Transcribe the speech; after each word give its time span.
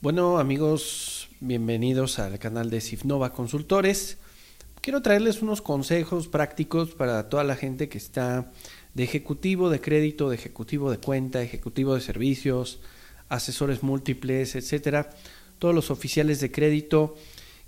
Bueno 0.00 0.38
amigos, 0.38 1.28
bienvenidos 1.40 2.18
al 2.18 2.38
canal 2.38 2.70
de 2.70 2.80
Sifnova 2.80 3.32
Consultores. 3.32 4.18
Quiero 4.80 5.02
traerles 5.02 5.42
unos 5.42 5.60
consejos 5.60 6.28
prácticos 6.28 6.90
para 6.90 7.28
toda 7.28 7.44
la 7.44 7.56
gente 7.56 7.88
que 7.88 7.98
está 7.98 8.50
de 8.94 9.04
ejecutivo 9.04 9.70
de 9.70 9.80
crédito, 9.80 10.30
de 10.30 10.36
ejecutivo 10.36 10.90
de 10.90 10.98
cuenta, 10.98 11.42
ejecutivo 11.42 11.94
de 11.94 12.00
servicios, 12.00 12.80
asesores 13.28 13.82
múltiples, 13.82 14.54
etcétera, 14.54 15.10
todos 15.58 15.74
los 15.74 15.90
oficiales 15.90 16.40
de 16.40 16.50
crédito 16.50 17.16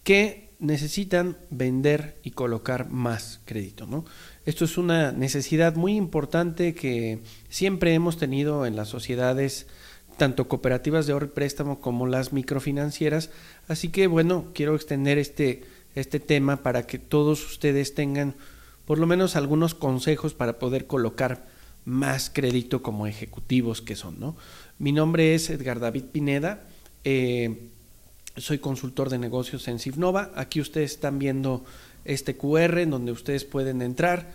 que 0.02 0.49
necesitan 0.60 1.36
vender 1.50 2.18
y 2.22 2.30
colocar 2.32 2.90
más 2.90 3.40
crédito, 3.46 3.86
¿no? 3.86 4.04
Esto 4.44 4.64
es 4.64 4.78
una 4.78 5.10
necesidad 5.10 5.74
muy 5.74 5.96
importante 5.96 6.74
que 6.74 7.20
siempre 7.48 7.94
hemos 7.94 8.18
tenido 8.18 8.66
en 8.66 8.76
las 8.76 8.88
sociedades 8.88 9.66
tanto 10.18 10.48
cooperativas 10.48 11.06
de 11.06 11.14
ahorro 11.14 11.26
y 11.26 11.30
préstamo 11.30 11.80
como 11.80 12.06
las 12.06 12.34
microfinancieras. 12.34 13.30
Así 13.68 13.88
que 13.88 14.06
bueno, 14.06 14.48
quiero 14.54 14.74
extender 14.74 15.16
este, 15.16 15.64
este 15.94 16.20
tema 16.20 16.58
para 16.58 16.86
que 16.86 16.98
todos 16.98 17.44
ustedes 17.46 17.94
tengan 17.94 18.34
por 18.84 18.98
lo 18.98 19.06
menos 19.06 19.36
algunos 19.36 19.74
consejos 19.74 20.34
para 20.34 20.58
poder 20.58 20.86
colocar 20.86 21.46
más 21.86 22.28
crédito 22.28 22.82
como 22.82 23.06
ejecutivos 23.06 23.80
que 23.80 23.96
son. 23.96 24.20
¿no? 24.20 24.36
Mi 24.78 24.92
nombre 24.92 25.34
es 25.34 25.48
Edgar 25.48 25.80
David 25.80 26.04
Pineda, 26.12 26.64
eh, 27.04 27.68
soy 28.36 28.58
consultor 28.58 29.10
de 29.10 29.18
negocios 29.18 29.68
en 29.68 29.78
Cifnova. 29.78 30.30
Aquí 30.34 30.60
ustedes 30.60 30.92
están 30.92 31.18
viendo 31.18 31.64
este 32.04 32.36
QR 32.36 32.78
en 32.78 32.90
donde 32.90 33.12
ustedes 33.12 33.44
pueden 33.44 33.82
entrar, 33.82 34.32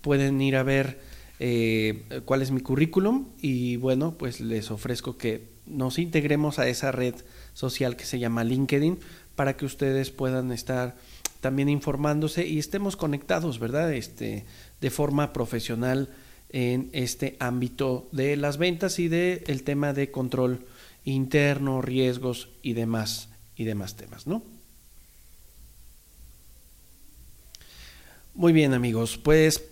pueden 0.00 0.40
ir 0.40 0.56
a 0.56 0.62
ver 0.62 1.00
eh, 1.38 2.04
cuál 2.24 2.42
es 2.42 2.50
mi 2.50 2.60
currículum 2.60 3.28
y 3.40 3.76
bueno, 3.76 4.16
pues 4.18 4.40
les 4.40 4.70
ofrezco 4.70 5.16
que 5.16 5.48
nos 5.66 5.98
integremos 5.98 6.58
a 6.58 6.68
esa 6.68 6.92
red 6.92 7.14
social 7.52 7.96
que 7.96 8.04
se 8.04 8.18
llama 8.18 8.44
LinkedIn 8.44 8.98
para 9.34 9.56
que 9.56 9.66
ustedes 9.66 10.10
puedan 10.10 10.52
estar 10.52 10.96
también 11.40 11.68
informándose 11.68 12.46
y 12.46 12.58
estemos 12.58 12.96
conectados, 12.96 13.58
¿verdad? 13.58 13.92
Este, 13.92 14.44
de 14.80 14.90
forma 14.90 15.32
profesional 15.32 16.08
en 16.50 16.88
este 16.92 17.36
ámbito 17.40 18.08
de 18.12 18.36
las 18.36 18.56
ventas 18.56 18.98
y 18.98 19.08
del 19.08 19.42
el 19.46 19.62
tema 19.62 19.92
de 19.92 20.10
control 20.10 20.64
interno, 21.04 21.82
riesgos 21.82 22.48
y 22.62 22.72
demás 22.72 23.28
y 23.56 23.64
demás 23.64 23.96
temas, 23.96 24.26
¿no? 24.26 24.42
Muy 28.34 28.52
bien, 28.52 28.74
amigos, 28.74 29.16
pues 29.16 29.62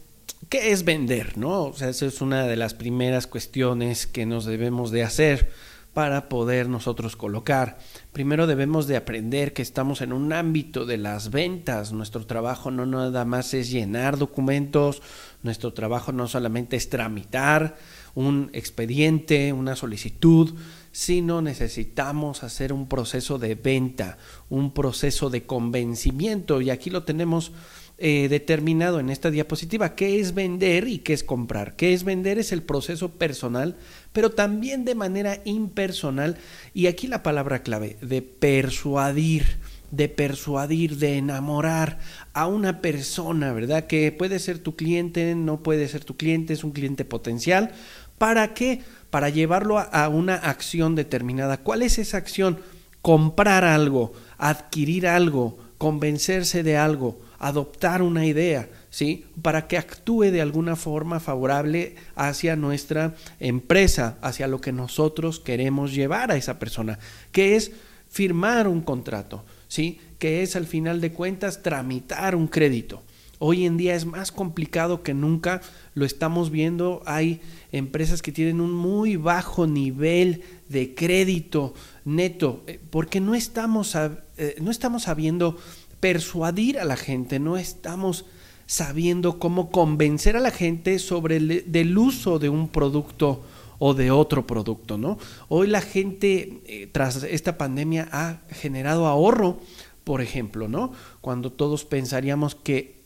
¿Qué 0.48 0.72
es 0.72 0.84
vender? 0.84 1.38
¿no? 1.38 1.64
O 1.64 1.72
sea, 1.72 1.88
esa 1.88 2.06
es 2.06 2.20
una 2.20 2.46
de 2.46 2.56
las 2.56 2.74
primeras 2.74 3.26
cuestiones 3.26 4.06
que 4.06 4.26
nos 4.26 4.44
debemos 4.44 4.90
de 4.90 5.02
hacer 5.02 5.50
para 5.94 6.28
poder 6.28 6.68
nosotros 6.68 7.16
colocar. 7.16 7.78
Primero 8.12 8.46
debemos 8.46 8.86
de 8.86 8.96
aprender 8.96 9.52
que 9.52 9.62
estamos 9.62 10.00
en 10.00 10.12
un 10.12 10.32
ámbito 10.32 10.86
de 10.86 10.98
las 10.98 11.30
ventas. 11.30 11.92
Nuestro 11.92 12.26
trabajo 12.26 12.70
no 12.70 12.84
nada 12.84 13.24
más 13.24 13.54
es 13.54 13.70
llenar 13.70 14.18
documentos, 14.18 15.02
nuestro 15.42 15.72
trabajo 15.72 16.12
no 16.12 16.26
solamente 16.26 16.76
es 16.76 16.90
tramitar 16.90 17.76
un 18.14 18.50
expediente, 18.52 19.52
una 19.52 19.76
solicitud, 19.76 20.54
sino 20.94 21.42
necesitamos 21.42 22.44
hacer 22.44 22.72
un 22.72 22.86
proceso 22.86 23.40
de 23.40 23.56
venta, 23.56 24.16
un 24.48 24.72
proceso 24.72 25.28
de 25.28 25.42
convencimiento 25.42 26.60
y 26.60 26.70
aquí 26.70 26.88
lo 26.88 27.02
tenemos 27.02 27.50
eh, 27.98 28.28
determinado 28.28 29.00
en 29.00 29.10
esta 29.10 29.32
diapositiva. 29.32 29.96
¿Qué 29.96 30.20
es 30.20 30.34
vender 30.34 30.86
y 30.86 30.98
qué 30.98 31.12
es 31.12 31.24
comprar? 31.24 31.74
¿Qué 31.74 31.94
es 31.94 32.04
vender? 32.04 32.38
Es 32.38 32.52
el 32.52 32.62
proceso 32.62 33.10
personal, 33.10 33.76
pero 34.12 34.30
también 34.30 34.84
de 34.84 34.94
manera 34.94 35.40
impersonal. 35.44 36.36
Y 36.74 36.86
aquí 36.86 37.08
la 37.08 37.24
palabra 37.24 37.64
clave, 37.64 37.96
de 38.00 38.22
persuadir 38.22 39.58
de 39.90 40.08
persuadir, 40.08 40.96
de 40.96 41.18
enamorar 41.18 42.00
a 42.32 42.48
una 42.48 42.80
persona, 42.80 43.52
¿verdad? 43.52 43.86
Que 43.86 44.10
puede 44.10 44.40
ser 44.40 44.58
tu 44.58 44.74
cliente, 44.74 45.36
no 45.36 45.62
puede 45.62 45.86
ser 45.86 46.04
tu 46.04 46.16
cliente, 46.16 46.52
es 46.52 46.64
un 46.64 46.72
cliente 46.72 47.04
potencial. 47.04 47.70
¿Para 48.18 48.54
qué? 48.54 48.80
Para 49.14 49.28
llevarlo 49.28 49.78
a 49.78 50.08
una 50.08 50.34
acción 50.34 50.96
determinada. 50.96 51.58
¿Cuál 51.58 51.82
es 51.82 52.00
esa 52.00 52.16
acción? 52.16 52.58
Comprar 53.00 53.62
algo, 53.62 54.12
adquirir 54.38 55.06
algo, 55.06 55.56
convencerse 55.78 56.64
de 56.64 56.76
algo, 56.76 57.20
adoptar 57.38 58.02
una 58.02 58.26
idea, 58.26 58.68
¿sí? 58.90 59.24
Para 59.40 59.68
que 59.68 59.78
actúe 59.78 60.32
de 60.32 60.40
alguna 60.40 60.74
forma 60.74 61.20
favorable 61.20 61.94
hacia 62.16 62.56
nuestra 62.56 63.14
empresa, 63.38 64.18
hacia 64.20 64.48
lo 64.48 64.60
que 64.60 64.72
nosotros 64.72 65.38
queremos 65.38 65.94
llevar 65.94 66.32
a 66.32 66.36
esa 66.36 66.58
persona, 66.58 66.98
que 67.30 67.54
es 67.54 67.70
firmar 68.10 68.66
un 68.66 68.80
contrato, 68.80 69.44
¿sí? 69.68 70.00
Que 70.18 70.42
es 70.42 70.56
al 70.56 70.66
final 70.66 71.00
de 71.00 71.12
cuentas 71.12 71.62
tramitar 71.62 72.34
un 72.34 72.48
crédito. 72.48 73.00
Hoy 73.46 73.66
en 73.66 73.76
día 73.76 73.94
es 73.94 74.06
más 74.06 74.32
complicado 74.32 75.02
que 75.02 75.12
nunca, 75.12 75.60
lo 75.92 76.06
estamos 76.06 76.48
viendo, 76.48 77.02
hay 77.04 77.42
empresas 77.72 78.22
que 78.22 78.32
tienen 78.32 78.58
un 78.58 78.72
muy 78.72 79.16
bajo 79.16 79.66
nivel 79.66 80.40
de 80.70 80.94
crédito 80.94 81.74
neto, 82.06 82.62
eh, 82.66 82.80
porque 82.88 83.20
no 83.20 83.34
estamos, 83.34 83.96
eh, 83.96 84.56
no 84.62 84.70
estamos 84.70 85.02
sabiendo 85.02 85.58
persuadir 86.00 86.78
a 86.78 86.86
la 86.86 86.96
gente, 86.96 87.38
no 87.38 87.58
estamos 87.58 88.24
sabiendo 88.64 89.38
cómo 89.38 89.70
convencer 89.70 90.38
a 90.38 90.40
la 90.40 90.50
gente 90.50 90.98
sobre 90.98 91.36
el 91.36 91.70
del 91.70 91.98
uso 91.98 92.38
de 92.38 92.48
un 92.48 92.68
producto 92.68 93.42
o 93.78 93.92
de 93.92 94.10
otro 94.10 94.46
producto, 94.46 94.96
¿no? 94.96 95.18
Hoy 95.50 95.66
la 95.66 95.82
gente 95.82 96.62
eh, 96.64 96.88
tras 96.90 97.22
esta 97.24 97.58
pandemia 97.58 98.08
ha 98.10 98.38
generado 98.48 99.06
ahorro, 99.06 99.60
por 100.02 100.22
ejemplo, 100.22 100.66
¿no? 100.66 100.92
Cuando 101.20 101.52
todos 101.52 101.84
pensaríamos 101.84 102.54
que 102.54 103.03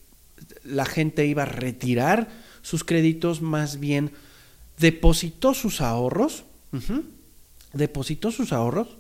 la 0.65 0.85
gente 0.85 1.27
iba 1.27 1.43
a 1.43 1.47
retirar 1.47 2.29
sus 2.63 2.85
créditos, 2.85 3.41
más 3.41 3.81
bien 3.81 4.13
depositó 4.79 5.55
sus 5.55 5.81
ahorros, 5.81 6.45
depositó 7.73 8.31
sus 8.31 8.53
ahorros 8.53 8.97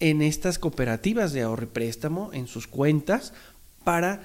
en 0.00 0.22
estas 0.22 0.58
cooperativas 0.58 1.32
de 1.32 1.42
ahorro 1.42 1.64
y 1.64 1.66
préstamo, 1.66 2.30
en 2.32 2.46
sus 2.46 2.66
cuentas, 2.66 3.32
para 3.84 4.22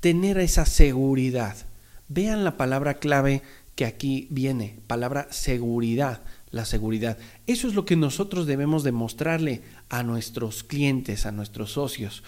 tener 0.00 0.38
esa 0.38 0.64
seguridad. 0.64 1.56
Vean 2.08 2.44
la 2.44 2.56
palabra 2.56 2.94
clave 2.94 3.42
que 3.74 3.84
aquí 3.84 4.26
viene, 4.30 4.78
palabra 4.86 5.28
seguridad, 5.30 6.22
la 6.50 6.64
seguridad. 6.64 7.18
Eso 7.46 7.68
es 7.68 7.74
lo 7.74 7.84
que 7.84 7.96
nosotros 7.96 8.46
debemos 8.46 8.82
demostrarle 8.82 9.62
a 9.88 10.02
nuestros 10.02 10.64
clientes, 10.64 11.26
a 11.26 11.32
nuestros 11.32 11.72
socios 11.72 12.22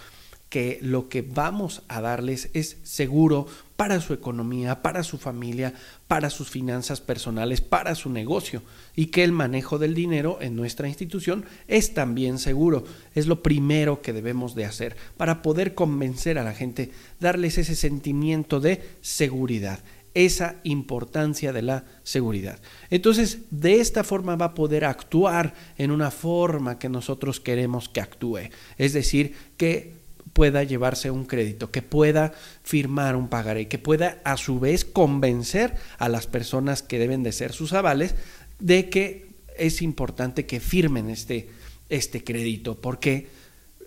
que 0.52 0.78
lo 0.82 1.08
que 1.08 1.22
vamos 1.22 1.82
a 1.88 2.02
darles 2.02 2.50
es 2.52 2.76
seguro 2.82 3.46
para 3.76 4.02
su 4.02 4.12
economía, 4.12 4.82
para 4.82 5.02
su 5.02 5.16
familia, 5.16 5.72
para 6.08 6.28
sus 6.28 6.50
finanzas 6.50 7.00
personales, 7.00 7.62
para 7.62 7.94
su 7.94 8.10
negocio 8.10 8.62
y 8.94 9.06
que 9.06 9.24
el 9.24 9.32
manejo 9.32 9.78
del 9.78 9.94
dinero 9.94 10.36
en 10.42 10.54
nuestra 10.54 10.88
institución 10.88 11.46
es 11.68 11.94
también 11.94 12.38
seguro. 12.38 12.84
Es 13.14 13.28
lo 13.28 13.42
primero 13.42 14.02
que 14.02 14.12
debemos 14.12 14.54
de 14.54 14.66
hacer 14.66 14.94
para 15.16 15.40
poder 15.40 15.74
convencer 15.74 16.38
a 16.38 16.44
la 16.44 16.52
gente, 16.52 16.90
darles 17.18 17.56
ese 17.56 17.74
sentimiento 17.74 18.60
de 18.60 18.82
seguridad 19.00 19.80
esa 20.14 20.56
importancia 20.64 21.54
de 21.54 21.62
la 21.62 21.86
seguridad. 22.02 22.58
Entonces, 22.90 23.38
de 23.50 23.80
esta 23.80 24.04
forma 24.04 24.36
va 24.36 24.44
a 24.44 24.54
poder 24.54 24.84
actuar 24.84 25.54
en 25.78 25.90
una 25.90 26.10
forma 26.10 26.78
que 26.78 26.90
nosotros 26.90 27.40
queremos 27.40 27.88
que 27.88 28.02
actúe. 28.02 28.50
Es 28.76 28.92
decir, 28.92 29.34
que 29.56 30.01
pueda 30.32 30.62
llevarse 30.62 31.10
un 31.10 31.24
crédito, 31.24 31.70
que 31.70 31.82
pueda 31.82 32.32
firmar 32.62 33.16
un 33.16 33.28
pagaré, 33.28 33.68
que 33.68 33.78
pueda 33.78 34.20
a 34.24 34.36
su 34.36 34.60
vez 34.60 34.84
convencer 34.84 35.74
a 35.98 36.08
las 36.08 36.26
personas 36.26 36.82
que 36.82 36.98
deben 36.98 37.22
de 37.22 37.32
ser 37.32 37.52
sus 37.52 37.72
avales 37.72 38.14
de 38.58 38.88
que 38.88 39.32
es 39.56 39.82
importante 39.82 40.46
que 40.46 40.60
firmen 40.60 41.10
este, 41.10 41.50
este 41.88 42.24
crédito, 42.24 42.80
porque 42.80 43.28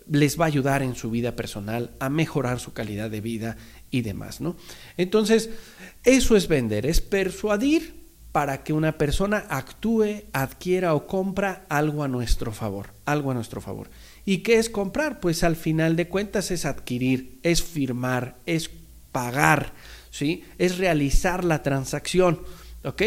les 0.08 0.38
va 0.38 0.44
a 0.44 0.48
ayudar 0.48 0.82
en 0.82 0.94
su 0.94 1.10
vida 1.10 1.34
personal 1.34 1.90
a 1.98 2.08
mejorar 2.08 2.60
su 2.60 2.72
calidad 2.72 3.10
de 3.10 3.20
vida 3.20 3.56
y 3.90 4.02
demás, 4.02 4.40
¿no? 4.40 4.56
Entonces, 4.96 5.50
eso 6.04 6.36
es 6.36 6.46
vender, 6.46 6.86
es 6.86 7.00
persuadir 7.00 8.06
para 8.30 8.62
que 8.62 8.72
una 8.72 8.98
persona 8.98 9.46
actúe, 9.48 10.24
adquiera 10.32 10.94
o 10.94 11.06
compra 11.06 11.64
algo 11.68 12.04
a 12.04 12.08
nuestro 12.08 12.52
favor, 12.52 12.90
algo 13.06 13.30
a 13.30 13.34
nuestro 13.34 13.60
favor. 13.60 13.88
¿Y 14.26 14.38
qué 14.38 14.58
es 14.58 14.68
comprar? 14.68 15.20
Pues 15.20 15.44
al 15.44 15.54
final 15.54 15.94
de 15.94 16.08
cuentas 16.08 16.50
es 16.50 16.66
adquirir, 16.66 17.38
es 17.44 17.62
firmar, 17.62 18.36
es 18.44 18.70
pagar, 19.12 19.72
¿sí? 20.10 20.42
Es 20.58 20.78
realizar 20.78 21.44
la 21.44 21.62
transacción, 21.62 22.40
¿ok? 22.82 23.02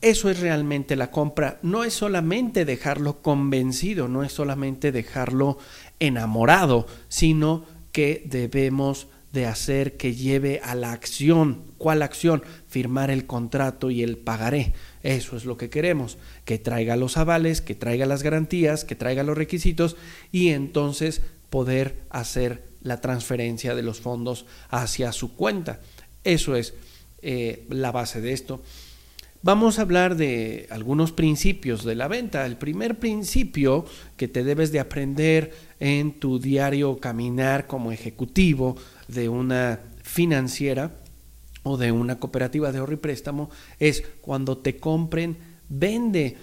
Eso 0.00 0.30
es 0.30 0.40
realmente 0.40 0.96
la 0.96 1.10
compra. 1.10 1.58
No 1.62 1.84
es 1.84 1.92
solamente 1.92 2.64
dejarlo 2.64 3.20
convencido, 3.20 4.08
no 4.08 4.24
es 4.24 4.32
solamente 4.32 4.92
dejarlo 4.92 5.58
enamorado, 6.00 6.86
sino 7.08 7.64
que 7.92 8.22
debemos 8.24 9.08
de 9.32 9.44
hacer 9.44 9.98
que 9.98 10.14
lleve 10.14 10.60
a 10.64 10.74
la 10.74 10.92
acción. 10.92 11.64
¿Cuál 11.76 12.00
acción? 12.00 12.42
Firmar 12.66 13.10
el 13.10 13.26
contrato 13.26 13.90
y 13.90 14.02
el 14.02 14.16
pagaré. 14.16 14.72
Eso 15.06 15.36
es 15.36 15.44
lo 15.44 15.56
que 15.56 15.70
queremos, 15.70 16.18
que 16.44 16.58
traiga 16.58 16.96
los 16.96 17.16
avales, 17.16 17.60
que 17.60 17.76
traiga 17.76 18.06
las 18.06 18.24
garantías, 18.24 18.84
que 18.84 18.96
traiga 18.96 19.22
los 19.22 19.38
requisitos 19.38 19.96
y 20.32 20.48
entonces 20.48 21.22
poder 21.48 22.02
hacer 22.10 22.64
la 22.82 23.00
transferencia 23.00 23.76
de 23.76 23.84
los 23.84 24.00
fondos 24.00 24.46
hacia 24.68 25.12
su 25.12 25.36
cuenta. 25.36 25.78
Eso 26.24 26.56
es 26.56 26.74
eh, 27.22 27.66
la 27.68 27.92
base 27.92 28.20
de 28.20 28.32
esto. 28.32 28.64
Vamos 29.42 29.78
a 29.78 29.82
hablar 29.82 30.16
de 30.16 30.66
algunos 30.70 31.12
principios 31.12 31.84
de 31.84 31.94
la 31.94 32.08
venta. 32.08 32.44
El 32.44 32.56
primer 32.56 32.98
principio 32.98 33.84
que 34.16 34.26
te 34.26 34.42
debes 34.42 34.72
de 34.72 34.80
aprender 34.80 35.54
en 35.78 36.18
tu 36.18 36.40
diario 36.40 36.98
caminar 36.98 37.68
como 37.68 37.92
ejecutivo 37.92 38.74
de 39.06 39.28
una 39.28 39.78
financiera 40.02 40.90
o 41.66 41.76
de 41.76 41.90
una 41.90 42.20
cooperativa 42.20 42.70
de 42.70 42.78
ahorro 42.78 42.94
y 42.94 42.98
préstamo 42.98 43.50
es 43.80 44.04
cuando 44.20 44.56
te 44.58 44.76
compren, 44.76 45.36
vende. 45.68 46.36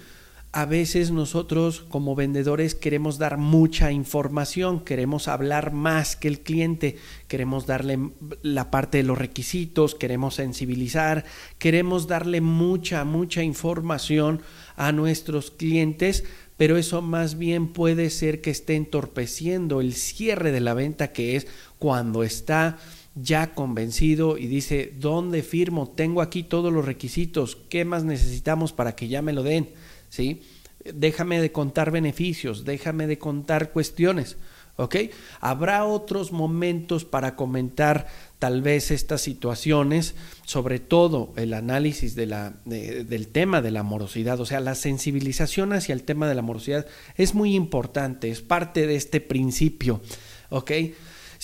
A 0.52 0.66
veces 0.66 1.10
nosotros 1.10 1.80
como 1.88 2.14
vendedores 2.14 2.76
queremos 2.76 3.18
dar 3.18 3.38
mucha 3.38 3.90
información, 3.90 4.84
queremos 4.84 5.26
hablar 5.26 5.72
más 5.72 6.14
que 6.14 6.28
el 6.28 6.40
cliente, 6.40 6.96
queremos 7.26 7.66
darle 7.66 8.10
la 8.42 8.70
parte 8.70 8.98
de 8.98 9.02
los 9.02 9.18
requisitos, 9.18 9.96
queremos 9.96 10.36
sensibilizar, 10.36 11.24
queremos 11.58 12.06
darle 12.06 12.40
mucha, 12.40 13.04
mucha 13.04 13.42
información 13.42 14.42
a 14.76 14.92
nuestros 14.92 15.50
clientes, 15.50 16.22
pero 16.56 16.76
eso 16.76 17.02
más 17.02 17.36
bien 17.36 17.72
puede 17.72 18.10
ser 18.10 18.40
que 18.40 18.50
esté 18.50 18.76
entorpeciendo 18.76 19.80
el 19.80 19.94
cierre 19.94 20.52
de 20.52 20.60
la 20.60 20.74
venta 20.74 21.12
que 21.12 21.34
es 21.34 21.48
cuando 21.78 22.22
está 22.22 22.78
ya 23.14 23.54
convencido 23.54 24.38
y 24.38 24.46
dice, 24.46 24.92
¿dónde 24.98 25.42
firmo? 25.42 25.88
Tengo 25.88 26.20
aquí 26.20 26.42
todos 26.42 26.72
los 26.72 26.84
requisitos, 26.84 27.56
¿qué 27.68 27.84
más 27.84 28.04
necesitamos 28.04 28.72
para 28.72 28.96
que 28.96 29.08
ya 29.08 29.22
me 29.22 29.32
lo 29.32 29.42
den? 29.42 29.68
¿sí? 30.14 30.42
Déjame 30.84 31.40
de 31.40 31.50
contar 31.50 31.90
beneficios, 31.90 32.64
déjame 32.64 33.06
de 33.06 33.18
contar 33.18 33.70
cuestiones, 33.72 34.36
¿ok? 34.76 34.96
Habrá 35.40 35.86
otros 35.86 36.30
momentos 36.30 37.04
para 37.04 37.36
comentar 37.36 38.06
tal 38.38 38.60
vez 38.60 38.90
estas 38.90 39.22
situaciones, 39.22 40.14
sobre 40.44 40.78
todo 40.78 41.32
el 41.36 41.54
análisis 41.54 42.14
de 42.14 42.26
la, 42.26 42.54
del 42.64 43.28
tema 43.28 43.62
de 43.62 43.70
la 43.70 43.82
morosidad, 43.82 44.38
o 44.40 44.46
sea, 44.46 44.60
la 44.60 44.74
sensibilización 44.74 45.72
hacia 45.72 45.94
el 45.94 46.02
tema 46.02 46.28
de 46.28 46.34
la 46.34 46.42
morosidad 46.42 46.86
es 47.16 47.34
muy 47.34 47.54
importante, 47.54 48.30
es 48.30 48.42
parte 48.42 48.86
de 48.86 48.96
este 48.96 49.20
principio, 49.20 50.02
¿ok? 50.50 50.70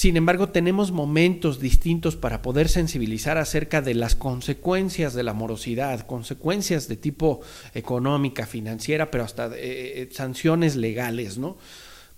Sin 0.01 0.17
embargo, 0.17 0.49
tenemos 0.49 0.93
momentos 0.93 1.61
distintos 1.61 2.17
para 2.17 2.41
poder 2.41 2.71
sensibilizar 2.71 3.37
acerca 3.37 3.83
de 3.83 3.93
las 3.93 4.17
consecuencias 4.17 5.13
de 5.13 5.23
la 5.23 5.35
morosidad, 5.35 6.07
consecuencias 6.07 6.89
de 6.89 6.97
tipo 6.97 7.43
económica, 7.75 8.47
financiera, 8.47 9.11
pero 9.11 9.25
hasta 9.25 9.51
eh, 9.55 10.09
sanciones 10.11 10.75
legales, 10.77 11.37
¿no? 11.37 11.59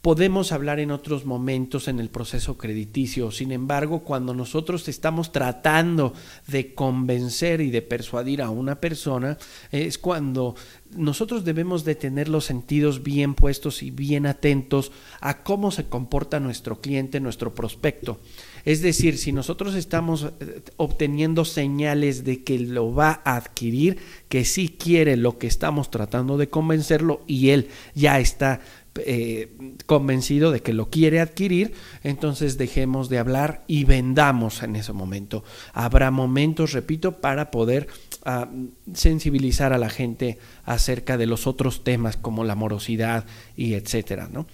Podemos 0.02 0.50
hablar 0.50 0.80
en 0.80 0.90
otros 0.90 1.24
momentos 1.26 1.86
en 1.86 2.00
el 2.00 2.10
proceso 2.10 2.58
crediticio. 2.58 3.30
Sin 3.30 3.52
embargo, 3.52 4.00
cuando 4.00 4.34
nosotros 4.34 4.88
estamos 4.88 5.30
tratando 5.30 6.12
de 6.48 6.74
convencer 6.74 7.60
y 7.60 7.70
de 7.70 7.82
persuadir 7.82 8.42
a 8.42 8.50
una 8.50 8.80
persona, 8.80 9.38
es 9.70 9.98
cuando 9.98 10.56
nosotros 10.96 11.44
debemos 11.44 11.84
de 11.84 11.94
tener 11.94 12.28
los 12.28 12.44
sentidos 12.46 13.04
bien 13.04 13.34
puestos 13.34 13.84
y 13.84 13.92
bien 13.92 14.26
atentos 14.26 14.90
a 15.20 15.44
cómo 15.44 15.70
se 15.70 15.84
comporta 15.84 16.40
nuestro 16.40 16.80
cliente, 16.80 17.20
nuestro 17.20 17.54
prospecto. 17.54 18.18
Es 18.64 18.82
decir, 18.82 19.18
si 19.18 19.32
nosotros 19.32 19.74
estamos 19.74 20.32
eh, 20.40 20.62
obteniendo 20.76 21.44
señales 21.44 22.24
de 22.24 22.44
que 22.44 22.58
lo 22.58 22.92
va 22.94 23.20
a 23.24 23.36
adquirir, 23.36 23.98
que 24.28 24.44
sí 24.44 24.68
quiere 24.68 25.16
lo 25.16 25.38
que 25.38 25.46
estamos 25.46 25.90
tratando 25.90 26.38
de 26.38 26.48
convencerlo 26.48 27.22
y 27.26 27.50
él 27.50 27.68
ya 27.94 28.20
está 28.20 28.60
eh, 28.96 29.76
convencido 29.86 30.50
de 30.50 30.60
que 30.60 30.74
lo 30.74 30.90
quiere 30.90 31.20
adquirir, 31.20 31.72
entonces 32.02 32.58
dejemos 32.58 33.08
de 33.08 33.18
hablar 33.18 33.64
y 33.66 33.84
vendamos 33.84 34.62
en 34.62 34.76
ese 34.76 34.92
momento. 34.92 35.44
Habrá 35.72 36.10
momentos, 36.10 36.72
repito, 36.72 37.20
para 37.20 37.50
poder 37.50 37.88
ah, 38.24 38.50
sensibilizar 38.92 39.72
a 39.72 39.78
la 39.78 39.88
gente 39.88 40.38
acerca 40.64 41.16
de 41.16 41.26
los 41.26 41.46
otros 41.46 41.84
temas 41.84 42.16
como 42.16 42.44
la 42.44 42.54
morosidad 42.54 43.24
y 43.56 43.74
etcétera, 43.74 44.28
¿no? 44.30 44.46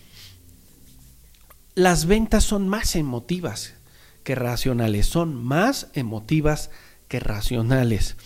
Las 1.74 2.06
ventas 2.06 2.44
son 2.44 2.68
más 2.68 2.96
emotivas 2.96 3.74
que 4.24 4.34
racionales, 4.34 5.06
son 5.06 5.34
más 5.34 5.88
emotivas 5.94 6.70
que 7.08 7.18
racionales. 7.20 8.16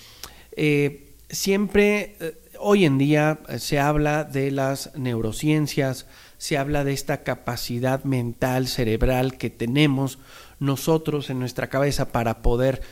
Eh, 0.57 1.15
siempre 1.31 2.17
eh, 2.21 2.42
hoy 2.63 2.85
en 2.85 2.97
día 2.97 3.41
eh, 3.49 3.59
se 3.59 3.79
habla 3.79 4.25
de 4.25 4.51
las 4.51 4.95
neurociencias, 4.97 6.07
se 6.39 6.57
habla 6.57 6.85
de 6.85 6.93
esta 6.93 7.23
capacidad 7.23 8.05
mental, 8.05 8.69
cerebral 8.69 9.37
que 9.37 9.51
tenemos 9.51 10.19
nosotros 10.59 11.29
en 11.29 11.41
nuestra 11.41 11.69
cabeza 11.69 12.13
para 12.13 12.41
poder 12.41 12.83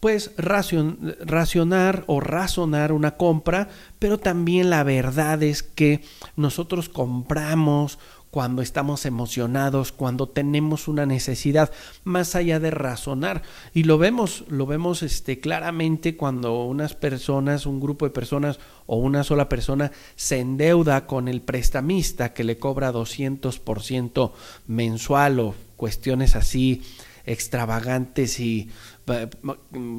pues 0.00 0.32
racionar 0.36 2.04
o 2.06 2.20
razonar 2.20 2.92
una 2.92 3.16
compra, 3.18 3.68
pero 3.98 4.18
también 4.18 4.70
la 4.70 4.82
verdad 4.82 5.42
es 5.42 5.62
que 5.62 6.02
nosotros 6.36 6.88
compramos 6.88 7.98
cuando 8.30 8.62
estamos 8.62 9.06
emocionados, 9.06 9.90
cuando 9.90 10.28
tenemos 10.28 10.86
una 10.86 11.04
necesidad, 11.04 11.72
más 12.04 12.36
allá 12.36 12.60
de 12.60 12.70
razonar. 12.70 13.42
Y 13.74 13.84
lo 13.84 13.98
vemos, 13.98 14.44
lo 14.48 14.66
vemos 14.66 15.02
este, 15.02 15.40
claramente 15.40 16.16
cuando 16.16 16.64
unas 16.64 16.94
personas, 16.94 17.66
un 17.66 17.80
grupo 17.80 18.04
de 18.04 18.12
personas 18.12 18.60
o 18.86 18.96
una 18.96 19.24
sola 19.24 19.48
persona 19.48 19.90
se 20.14 20.38
endeuda 20.38 21.06
con 21.06 21.26
el 21.26 21.40
prestamista 21.40 22.32
que 22.32 22.44
le 22.44 22.58
cobra 22.58 22.92
200% 22.92 24.32
mensual 24.68 25.40
o 25.40 25.54
cuestiones 25.76 26.36
así 26.36 26.82
extravagantes 27.26 28.40
y 28.40 28.70
eh, 29.08 29.28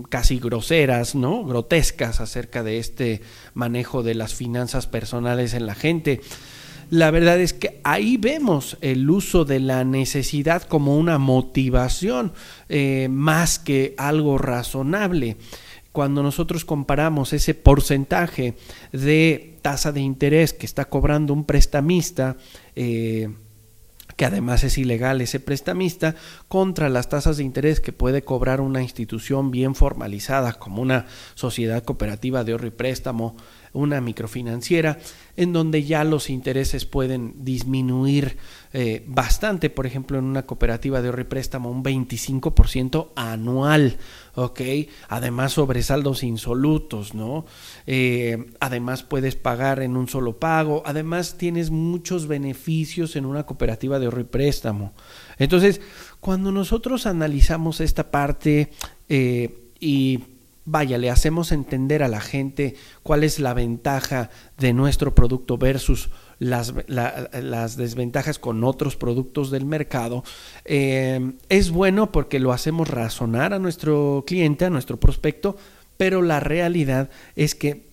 casi 0.10 0.39
groseras, 0.39 1.16
¿no? 1.16 1.44
grotescas 1.44 2.19
acerca 2.19 2.63
de 2.63 2.80
este 2.80 3.22
manejo 3.54 4.04
de 4.04 4.16
las 4.16 4.34
finanzas 4.34 4.88
personales 4.88 5.54
en 5.54 5.66
la 5.66 5.75
gente 5.75 6.22
la 6.92 7.10
verdad 7.10 7.39
es 7.39 7.54
que 7.54 7.71
ahí 7.83 8.18
vemos 8.18 8.78
el 8.81 9.10
uso 9.10 9.45
de 9.45 9.60
la 9.60 9.83
necesidad 9.83 10.63
como 10.63 10.98
una 10.98 11.18
motivación 11.18 12.33
eh, 12.69 13.07
más 13.10 13.60
que 13.60 13.94
algo 13.98 14.38
razonable. 14.38 15.38
Cuando 15.92 16.24
nosotros 16.24 16.63
comparamos 16.63 17.33
ese 17.33 17.54
porcentaje 17.54 18.56
de 18.94 19.57
tasa 19.62 19.92
de 19.92 20.00
interés 20.00 20.54
que 20.54 20.66
está 20.66 20.86
cobrando 20.86 21.34
un 21.34 21.44
prestamista, 21.44 22.38
eh, 22.75 23.29
que 24.15 24.25
además 24.25 24.63
es 24.63 24.77
ilegal 24.77 25.20
ese 25.20 25.39
prestamista, 25.39 26.15
contra 26.48 26.89
las 26.89 27.10
tasas 27.10 27.38
de 27.38 27.44
interés 27.44 27.79
que 27.79 27.91
puede 27.91 28.24
cobrar 28.24 28.62
una 28.62 28.82
institución 28.82 29.51
bien 29.51 29.75
formalizada 29.75 30.53
como 30.53 30.82
una 30.82 31.08
sociedad 31.36 31.84
cooperativa 31.84 32.44
de 32.44 32.51
ahorro 32.51 32.67
y 32.67 32.72
préstamo, 32.72 33.36
una 33.74 34.01
microfinanciera, 34.01 35.00
en 35.38 35.54
donde 35.54 35.84
ya 35.84 36.04
los 36.04 36.30
intereses 36.30 36.86
pueden 36.86 37.44
disminuir 37.44 38.38
eh, 38.74 39.04
bastante, 39.08 39.70
por 39.70 39.86
ejemplo, 39.86 40.18
en 40.18 40.25
una 40.25 40.46
cooperativa 40.46 41.01
de 41.01 41.08
ahorro 41.08 41.22
y 41.22 41.25
préstamo, 41.25 41.72
un 41.72 41.84
25% 41.84 43.10
anual, 43.16 43.98
¿ok? 44.36 44.62
Además, 45.08 45.54
sobresaldos 45.54 46.24
insolutos, 46.24 47.13
¿no? 47.13 47.46
Eh, 47.88 48.51
además, 48.60 49.04
puedes 49.04 49.36
pagar 49.36 49.82
en 49.82 49.96
un 49.96 50.08
solo 50.08 50.38
pago, 50.38 50.84
además, 50.86 51.38
tienes 51.38 51.70
muchos 51.72 52.28
beneficios 52.28 53.16
en 53.16 53.25
una 53.25 53.46
cooperativa 53.46 54.00
de 54.00 54.06
ahorro 54.06 54.22
y 54.22 54.25
préstamo. 54.25 54.94
Entonces, 55.38 55.82
cuando 56.20 56.51
nosotros 56.51 57.06
analizamos 57.06 57.82
esta 57.82 58.12
parte 58.12 58.72
eh, 59.10 59.72
y 59.80 60.20
vaya, 60.72 60.98
le 60.98 61.10
hacemos 61.10 61.51
entender 61.51 62.01
a 62.01 62.08
la 62.08 62.22
gente 62.22 62.75
cuál 63.04 63.25
es 63.25 63.40
la 63.40 63.54
ventaja 63.54 64.30
de 64.58 64.74
nuestro 64.74 65.13
producto 65.13 65.58
versus 65.58 66.10
las, 66.40 66.74
desventajas 67.78 68.40
con 68.40 68.63
otros 68.63 68.96
productos 68.96 69.51
del 69.51 69.66
mercado, 69.66 70.24
eh, 70.63 71.34
es 71.50 71.72
bueno 71.72 72.12
porque 72.13 72.40
lo 72.40 72.54
hacemos 72.54 72.88
razonar 72.88 73.54
a 73.54 73.60
nuestro 73.60 74.24
cliente, 74.25 74.66
a 74.66 74.70
nuestro 74.70 74.98
prospecto, 74.98 75.58
pero 75.98 76.22
la 76.22 76.40
realidad 76.40 77.10
es 77.36 77.54
que 77.54 77.90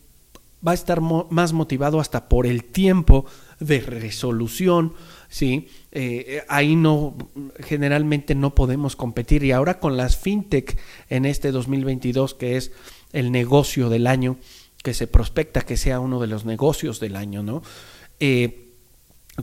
va 0.67 0.73
a 0.73 0.75
estar 0.75 1.01
más 1.01 1.53
motivado 1.53 2.01
hasta 2.01 2.29
por 2.29 2.47
el 2.47 2.65
tiempo 2.65 3.27
de 3.61 3.81
resolución, 3.81 4.95
¿sí? 5.29 5.69
Eh, 5.93 6.43
ahí 6.49 6.77
no, 6.77 7.17
generalmente 7.61 8.35
no 8.35 8.55
podemos 8.55 8.97
competir. 8.97 9.45
Y 9.45 9.53
ahora 9.53 9.79
con 9.79 9.97
las 9.97 10.17
fintech 10.17 10.79
en 11.09 11.27
este 11.27 11.53
2022, 11.53 12.35
que 12.35 12.57
es 12.57 12.73
el 13.13 13.31
negocio 13.33 13.89
del 13.89 14.07
año, 14.07 14.37
que 14.83 14.95
se 14.95 15.07
prospecta 15.07 15.63
que 15.63 15.77
sea 15.77 16.01
uno 16.01 16.21
de 16.21 16.29
los 16.29 16.45
negocios 16.45 17.01
del 17.01 17.17
año, 17.17 17.43
¿no? 17.43 17.63
Eh, 18.21 18.65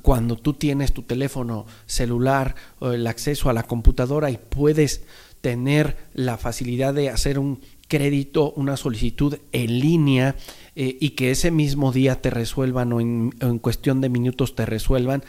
cuando 0.02 0.36
tú 0.36 0.54
tienes 0.54 0.94
tu 0.94 1.04
teléfono 1.04 1.66
celular 1.86 2.56
o 2.80 2.92
el 2.92 3.08
acceso 3.08 3.50
a 3.50 3.54
la 3.54 3.64
computadora 3.64 4.30
y 4.30 4.38
puedes 4.38 5.04
tener 5.40 5.96
la 6.14 6.38
facilidad 6.38 6.94
de 6.94 7.10
hacer 7.10 7.40
un 7.40 7.62
crédito, 7.88 8.52
una 8.54 8.78
solicitud 8.78 9.38
en 9.52 9.80
línea 9.80 10.36
eh, 10.76 10.98
y 11.00 11.12
que 11.12 11.32
ese 11.32 11.52
mismo 11.52 11.92
día 11.92 12.22
te 12.22 12.30
resuelvan 12.30 12.94
o 12.94 13.02
en, 13.02 13.32
cuestión 13.60 14.02
de 14.02 14.10
minutos 14.10 14.56
te 14.56 14.66
resuelvan, 14.66 15.24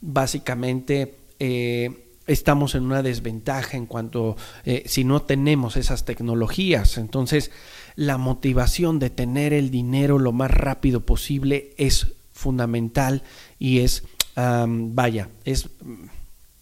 básicamente 0.00 1.16
eh, 1.38 2.06
estamos 2.26 2.74
en 2.74 2.84
una 2.84 3.02
desventaja 3.02 3.76
en 3.76 3.86
cuanto 3.86 4.36
eh, 4.64 4.84
si 4.86 5.04
no 5.04 5.22
tenemos 5.22 5.76
esas 5.76 6.04
tecnologías. 6.04 6.96
Entonces, 6.96 7.50
la 7.94 8.16
motivación 8.16 8.98
de 8.98 9.10
tener 9.10 9.52
el 9.52 9.70
dinero 9.70 10.18
lo 10.18 10.32
más 10.32 10.50
rápido 10.50 11.00
posible 11.00 11.74
es 11.76 12.14
fundamental 12.32 13.22
y 13.58 13.80
es, 13.80 14.04
vaya, 14.34 15.28
es 15.44 15.68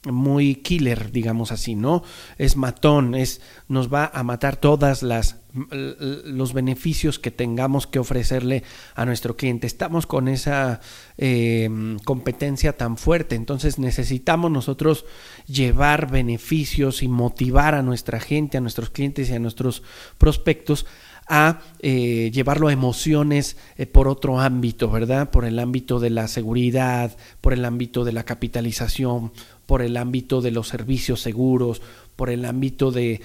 muy 0.07 0.57
killer, 0.57 1.11
digamos 1.11 1.51
así, 1.51 1.75
¿no? 1.75 2.03
Es 2.39 2.57
matón, 2.57 3.15
es 3.15 3.41
nos 3.67 3.93
va 3.93 4.11
a 4.13 4.23
matar 4.23 4.57
todas 4.57 5.03
las 5.03 5.37
los 5.71 6.53
beneficios 6.53 7.19
que 7.19 7.31
tengamos 7.31 7.87
que 7.87 7.99
ofrecerle 7.99 8.63
a 8.95 9.05
nuestro 9.05 9.37
cliente. 9.37 9.67
Estamos 9.67 10.07
con 10.07 10.29
esa 10.29 10.81
em, 11.17 11.99
competencia 12.01 12.77
tan 12.77 12.97
fuerte, 12.97 13.35
entonces 13.35 13.79
necesitamos 13.79 14.51
nosotros 14.51 15.05
llevar 15.47 16.11
beneficios 16.11 17.03
y 17.03 17.09
motivar 17.09 17.75
a 17.75 17.83
nuestra 17.83 18.21
gente, 18.21 18.59
a 18.59 18.61
nuestros 18.61 18.91
clientes 18.91 19.31
y 19.31 19.35
a 19.35 19.39
nuestros 19.39 19.83
prospectos 20.19 20.87
a 21.29 21.61
eh, 21.81 22.31
llevarlo 22.33 22.69
a 22.69 22.73
emociones 22.73 23.57
eh, 23.77 23.87
por 23.87 24.09
otro 24.09 24.41
ámbito, 24.41 24.91
¿verdad? 24.91 25.31
Por 25.31 25.45
el 25.45 25.59
ámbito 25.59 26.01
de 26.01 26.11
la 26.11 26.29
seguridad, 26.29 27.17
por 27.41 27.53
el 27.53 27.65
ámbito 27.65 28.05
de 28.05 28.13
la 28.13 28.25
capitalización, 28.25 29.33
por 29.67 29.83
el 29.83 29.97
ámbito 29.97 30.41
de 30.41 30.51
los 30.51 30.69
servicios 30.69 31.21
seguros, 31.21 31.83
por 32.19 32.31
el 32.31 32.47
ámbito 32.47 32.91
de, 32.91 33.21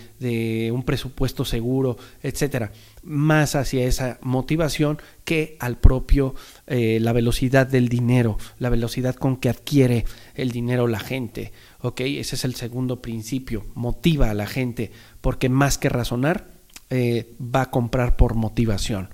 un 0.72 0.84
presupuesto 0.84 1.46
seguro, 1.46 1.98
etcétera, 2.22 2.72
más 3.02 3.56
hacia 3.56 3.86
esa 3.86 4.20
motivación 4.22 5.02
que 5.26 5.58
al 5.60 5.78
propio 5.78 6.36
eh, 6.68 7.00
la 7.02 7.12
velocidad 7.12 7.66
del 7.66 7.90
dinero, 7.90 8.38
la 8.60 8.70
velocidad 8.70 9.16
con 9.16 9.38
que 9.38 9.50
adquiere 9.50 10.06
el 10.36 10.52
dinero 10.52 10.88
la 10.88 11.00
gente. 11.00 11.54
¿ok? 11.82 12.02
Ese 12.02 12.36
es 12.36 12.46
el 12.46 12.54
segundo 12.54 13.02
principio, 13.02 13.66
motiva 13.74 14.30
a 14.30 14.36
la 14.36 14.46
gente, 14.46 14.92
porque 15.22 15.50
más 15.50 15.80
que 15.80 15.90
razonar, 15.90 16.53
eh, 16.90 17.34
va 17.40 17.64
a 17.64 17.72
comprar 17.72 18.16
por 18.16 18.36
motivación. 18.36 19.10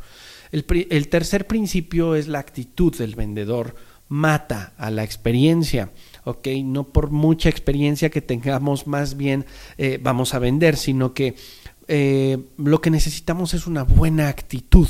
El, 0.51 1.07
tercer 1.07 1.47
principio 1.47 2.15
es 2.15 2.27
la 2.27 2.39
actitud 2.39 2.93
del 2.97 3.15
vendedor, 3.15 3.75
mata 4.09 4.73
a 4.77 4.89
la 4.91 5.03
experiencia. 5.03 5.91
No 6.65 6.89
por 6.89 7.11
mucha 7.11 7.47
experiencia 7.47 8.09
que 8.09 8.21
tengamos, 8.21 8.85
más 8.85 9.15
bien 9.15 9.45
eh, 9.77 9.99
vamos 10.01 10.33
a 10.33 10.39
vender, 10.39 10.75
sino 10.75 11.13
que 11.13 11.35
eh, 11.87 12.37
lo 12.57 12.81
que 12.81 12.89
necesitamos 12.89 13.53
es 13.53 13.65
una 13.65 13.83
buena 13.83 14.27
actitud, 14.27 14.87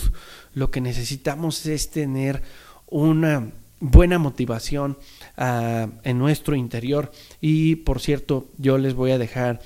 lo 0.53 0.71
que 0.71 0.81
necesitamos 0.81 1.65
es 1.65 1.91
tener 1.91 2.41
una 2.87 3.51
buena 3.81 4.17
motivación 4.17 4.97
ah, 5.37 5.89
en 6.03 6.17
nuestro 6.17 6.55
interior 6.55 7.11
y 7.39 7.75
por 7.75 8.01
cierto 8.01 8.47
yo 8.57 8.77
les 8.77 8.95
voy 8.95 9.11
a 9.11 9.17
dejar 9.17 9.61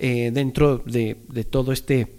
dentro 0.00 0.78
de, 0.78 1.16
todo 1.50 1.72
este 1.72 2.17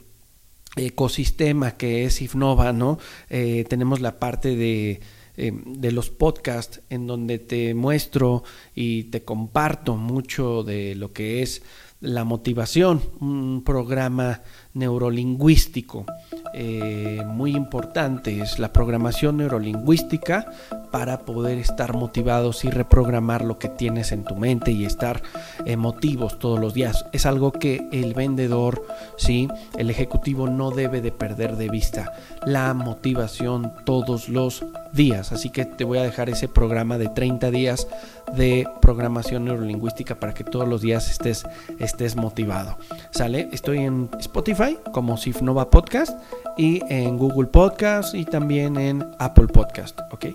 ecosistema 0.86 1.72
que 1.72 2.06
es 2.06 2.22
IFNOVA, 2.22 2.74
¿no? 2.74 3.00
tenemos 3.30 4.00
la 4.00 4.20
parte 4.20 4.56
de 4.56 5.02
eh, 5.42 5.54
de 5.54 5.94
los 5.94 6.10
podcasts 6.10 6.82
en 6.90 7.08
donde 7.08 7.40
te 7.40 7.74
muestro 7.74 8.44
y 8.76 9.06
te 9.06 9.24
comparto 9.24 9.96
mucho 9.96 10.64
de 10.64 10.96
lo 10.96 11.14
que 11.14 11.42
es 11.42 11.62
la 12.02 12.26
motivación, 12.26 13.02
un 13.22 13.64
programa 13.64 14.42
neurolingüístico 14.74 16.06
eh, 16.54 17.22
muy 17.26 17.56
importante, 17.56 18.42
es 18.42 18.60
la 18.60 18.74
programación 18.74 19.38
neurolingüística 19.38 20.52
para 20.92 21.20
poder 21.20 21.60
estar 21.60 21.94
motivados 21.94 22.66
y 22.66 22.70
reprogramar 22.70 23.46
lo 23.46 23.60
que 23.60 23.70
tienes 23.70 24.12
en 24.12 24.24
tu 24.24 24.36
mente 24.36 24.72
y 24.72 24.86
estar 24.86 25.22
emotivos 25.66 26.40
todos 26.40 26.60
los 26.60 26.74
días. 26.74 27.06
Es 27.12 27.26
algo 27.26 27.52
que 27.52 27.88
el 27.92 28.14
vendedor, 28.16 28.86
sí, 29.18 29.48
el 29.78 29.90
ejecutivo 29.90 30.48
no 30.48 30.72
debe 30.72 31.02
de 31.02 31.12
perder 31.12 31.56
de 31.56 31.70
vista, 31.70 32.12
la 32.46 32.74
motivación 32.74 33.72
todos 33.86 34.30
los 34.30 34.66
días. 34.92 35.32
Así 35.32 35.52
que 35.52 35.66
te 35.66 35.84
voy 35.84 36.00
a 36.00 36.04
dejar 36.04 36.30
ese 36.30 36.48
programa 36.48 36.98
de 36.98 37.10
30 37.10 37.52
días 37.52 37.88
de 38.36 38.68
programación 38.82 39.46
neurolingüística 39.46 40.20
para 40.20 40.34
que 40.34 40.44
todos 40.44 40.68
los 40.68 40.82
días 40.82 41.10
estés, 41.12 41.46
estés 41.78 42.16
motivado. 42.16 42.78
¿Sale? 43.12 43.50
Estoy 43.52 43.80
en 43.80 44.10
Spotify 44.20 44.59
como 44.92 45.16
Sifnova 45.16 45.70
Podcast 45.70 46.20
y 46.58 46.82
en 46.90 47.18
Google 47.18 47.48
Podcast 47.48 48.14
y 48.14 48.26
también 48.26 48.78
en 48.78 49.06
Apple 49.18 49.48
Podcast. 49.48 49.98
¿Ok? 50.12 50.26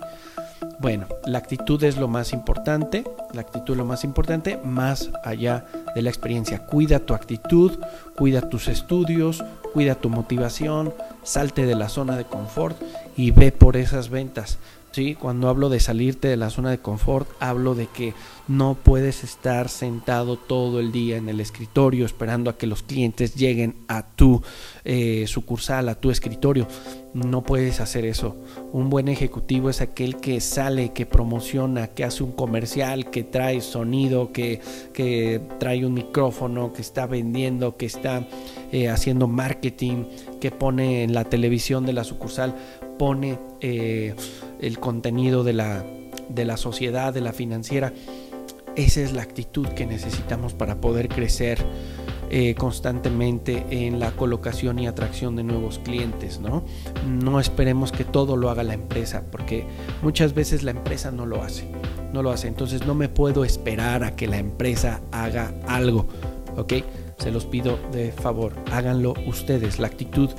Bueno, 0.79 1.05
la 1.25 1.37
actitud 1.37 1.83
es 1.83 1.97
lo 1.97 2.07
más 2.07 2.33
importante, 2.33 3.03
la 3.33 3.41
actitud 3.41 3.73
es 3.73 3.77
lo 3.77 3.85
más 3.85 4.03
importante, 4.03 4.57
más 4.63 5.11
allá 5.23 5.65
de 5.93 6.01
la 6.01 6.09
experiencia. 6.09 6.65
Cuida 6.65 6.99
tu 6.99 7.13
actitud, 7.13 7.77
cuida 8.15 8.49
tus 8.49 8.67
estudios, 8.67 9.43
cuida 9.73 9.93
tu 9.93 10.09
motivación, 10.09 10.91
salte 11.21 11.67
de 11.67 11.75
la 11.75 11.87
zona 11.87 12.17
de 12.17 12.25
confort 12.25 12.77
y 13.15 13.31
ve 13.31 13.51
por 13.51 13.77
esas 13.77 14.09
ventas. 14.09 14.59
¿sí? 14.95 15.13
Cuando 15.13 15.49
hablo 15.49 15.67
de 15.67 15.81
salirte 15.81 16.29
de 16.29 16.37
la 16.37 16.49
zona 16.49 16.71
de 16.71 16.77
confort, 16.77 17.29
hablo 17.41 17.75
de 17.75 17.87
que 17.87 18.13
no 18.47 18.77
puedes 18.81 19.25
estar 19.25 19.67
sentado 19.67 20.37
todo 20.37 20.79
el 20.79 20.93
día 20.93 21.17
en 21.17 21.27
el 21.27 21.41
escritorio 21.41 22.05
esperando 22.05 22.49
a 22.49 22.57
que 22.57 22.65
los 22.65 22.81
clientes 22.81 23.35
lleguen 23.35 23.75
a 23.89 24.05
tu 24.07 24.41
eh, 24.85 25.25
sucursal, 25.27 25.89
a 25.89 25.95
tu 25.95 26.11
escritorio. 26.11 26.65
No 27.13 27.43
puedes 27.43 27.81
hacer 27.81 28.05
eso. 28.05 28.37
Un 28.71 28.89
buen 28.89 29.07
ejecutivo 29.07 29.69
es 29.69 29.81
aquel 29.81 30.17
que 30.17 30.39
sale, 30.39 30.93
que 30.93 31.05
promociona, 31.05 31.87
que 31.87 32.03
hace 32.03 32.23
un 32.23 32.31
comercial, 32.31 33.09
que 33.09 33.23
trae 33.23 33.61
sonido, 33.61 34.31
que, 34.31 34.61
que 34.93 35.41
trae 35.59 35.85
un 35.85 35.93
micrófono, 35.93 36.71
que 36.71 36.81
está 36.81 37.05
vendiendo, 37.05 37.77
que 37.77 37.85
está 37.85 38.27
eh, 38.71 38.89
haciendo 38.89 39.27
marketing, 39.27 40.05
que 40.39 40.51
pone 40.51 41.03
en 41.03 41.13
la 41.13 41.23
televisión 41.23 41.85
de 41.85 41.93
la 41.93 42.03
sucursal, 42.03 42.55
pone 42.97 43.39
eh, 43.61 44.15
el 44.59 44.79
contenido 44.79 45.43
de 45.43 45.53
la, 45.53 45.83
de 46.29 46.45
la 46.45 46.57
sociedad, 46.57 47.13
de 47.13 47.21
la 47.21 47.33
financiera. 47.33 47.93
Esa 48.75 49.01
es 49.01 49.13
la 49.13 49.21
actitud 49.21 49.67
que 49.69 49.85
necesitamos 49.85 50.53
para 50.53 50.81
poder 50.81 51.07
crecer 51.07 51.59
eh, 52.29 52.55
constantemente 52.55 53.65
en 53.69 53.99
la 53.99 54.11
colocación 54.11 54.79
y 54.79 54.87
atracción 54.87 55.35
de 55.35 55.43
nuevos 55.43 55.79
clientes, 55.79 56.39
¿no? 56.39 56.63
No 57.07 57.39
esperemos 57.39 57.91
que 57.91 58.03
todo 58.03 58.35
lo 58.35 58.49
haga 58.49 58.63
la 58.63 58.73
empresa, 58.73 59.23
porque 59.31 59.67
muchas 60.01 60.33
veces 60.33 60.63
la 60.63 60.71
empresa 60.71 61.11
no 61.11 61.27
lo 61.27 61.43
hace, 61.43 61.69
no 62.13 62.23
lo 62.23 62.31
hace. 62.31 62.47
Entonces 62.47 62.85
no 62.85 62.95
me 62.95 63.09
puedo 63.09 63.45
esperar 63.45 64.03
a 64.03 64.15
que 64.15 64.27
la 64.27 64.39
empresa 64.39 65.01
haga 65.11 65.53
algo, 65.67 66.07
¿ok? 66.57 66.73
Se 67.19 67.31
los 67.31 67.45
pido 67.45 67.77
de 67.91 68.11
favor, 68.11 68.53
háganlo 68.71 69.13
ustedes. 69.27 69.79
La 69.79 69.87
actitud 69.87 70.31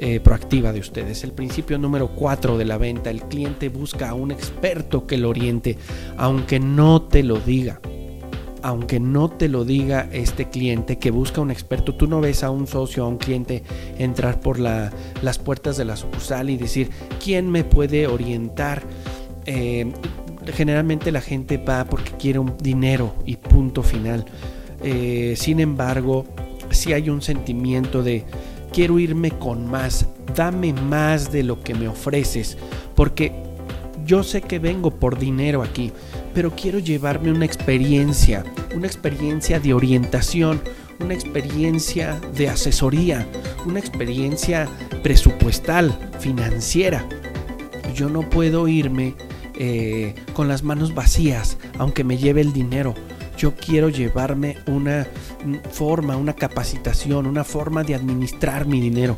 eh, 0.00 0.20
proactiva 0.20 0.72
de 0.72 0.78
ustedes. 0.78 1.24
El 1.24 1.32
principio 1.32 1.76
número 1.76 2.08
4 2.14 2.56
de 2.56 2.64
la 2.64 2.78
venta, 2.78 3.10
el 3.10 3.22
cliente 3.22 3.68
busca 3.68 4.10
a 4.10 4.14
un 4.14 4.30
experto 4.30 5.08
que 5.08 5.18
lo 5.18 5.28
oriente, 5.28 5.76
aunque 6.16 6.60
no 6.60 7.02
te 7.02 7.24
lo 7.24 7.40
diga. 7.40 7.80
Aunque 8.62 9.00
no 9.00 9.28
te 9.28 9.48
lo 9.48 9.64
diga 9.64 10.08
este 10.12 10.50
cliente 10.50 10.98
que 10.98 11.10
busca 11.10 11.40
un 11.40 11.50
experto, 11.50 11.96
tú 11.96 12.06
no 12.06 12.20
ves 12.20 12.44
a 12.44 12.50
un 12.50 12.68
socio, 12.68 13.04
a 13.04 13.08
un 13.08 13.16
cliente 13.18 13.64
entrar 13.98 14.38
por 14.38 14.60
las 14.60 15.38
puertas 15.44 15.76
de 15.76 15.84
la 15.84 15.96
sucursal 15.96 16.48
y 16.50 16.56
decir, 16.56 16.90
¿quién 17.20 17.50
me 17.50 17.64
puede 17.64 18.06
orientar? 18.06 18.82
Eh, 19.46 19.92
generalmente 20.52 21.10
la 21.10 21.20
gente 21.20 21.56
va 21.56 21.84
porque 21.84 22.12
quiere 22.12 22.38
un 22.38 22.56
dinero 22.56 23.16
y 23.26 23.34
punto 23.34 23.82
final. 23.82 24.24
Eh, 24.82 25.34
sin 25.36 25.58
embargo, 25.58 26.24
si 26.70 26.92
hay 26.92 27.10
un 27.10 27.22
sentimiento 27.22 28.02
de 28.02 28.24
quiero 28.72 28.98
irme 28.98 29.30
con 29.30 29.66
más, 29.66 30.06
dame 30.34 30.72
más 30.72 31.32
de 31.32 31.42
lo 31.42 31.60
que 31.60 31.74
me 31.74 31.88
ofreces, 31.88 32.56
porque 32.94 33.32
yo 34.04 34.22
sé 34.22 34.40
que 34.40 34.58
vengo 34.58 34.90
por 34.90 35.18
dinero 35.18 35.62
aquí, 35.62 35.92
pero 36.34 36.50
quiero 36.54 36.78
llevarme 36.78 37.30
una 37.30 37.44
experiencia, 37.44 38.44
una 38.74 38.86
experiencia 38.86 39.60
de 39.60 39.74
orientación, 39.74 40.60
una 41.00 41.14
experiencia 41.14 42.20
de 42.34 42.48
asesoría, 42.48 43.26
una 43.66 43.78
experiencia 43.78 44.68
presupuestal, 45.02 45.96
financiera. 46.18 47.06
Yo 47.94 48.08
no 48.08 48.28
puedo 48.28 48.68
irme 48.68 49.14
eh, 49.54 50.14
con 50.34 50.48
las 50.48 50.62
manos 50.62 50.94
vacías, 50.94 51.58
aunque 51.78 52.04
me 52.04 52.16
lleve 52.16 52.40
el 52.40 52.52
dinero 52.52 52.94
yo 53.38 53.54
quiero 53.54 53.88
llevarme 53.88 54.58
una 54.66 55.06
forma, 55.70 56.16
una 56.16 56.34
capacitación, 56.34 57.26
una 57.26 57.44
forma 57.44 57.84
de 57.84 57.94
administrar 57.94 58.66
mi 58.66 58.80
dinero. 58.80 59.16